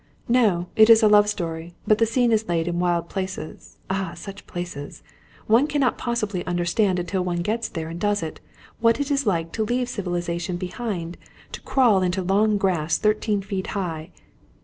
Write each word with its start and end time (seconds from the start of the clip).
"No; 0.27 0.65
it 0.75 0.89
is 0.89 1.03
a 1.03 1.07
love 1.07 1.29
story. 1.29 1.75
But 1.85 1.99
the 1.99 2.07
scene 2.07 2.31
is 2.31 2.47
laid 2.49 2.67
in 2.67 2.79
wild 2.79 3.07
places 3.07 3.77
ah, 3.87 4.13
such 4.15 4.47
places! 4.47 5.03
One 5.45 5.67
cannot 5.67 5.99
possibly 5.99 6.43
understand, 6.47 6.97
until 6.97 7.23
one 7.23 7.43
gets 7.43 7.69
there 7.69 7.87
and 7.87 7.99
does 7.99 8.23
it, 8.23 8.39
what 8.79 8.99
it 8.99 9.11
is 9.11 9.27
like 9.27 9.51
to 9.51 9.63
leave 9.63 9.89
civilisation 9.89 10.57
behind, 10.57 11.17
and 11.53 11.65
crawl 11.65 12.01
into 12.01 12.23
long 12.23 12.57
grass 12.57 12.97
thirteen 12.97 13.43
feet 13.43 13.67
high!" 13.77 14.09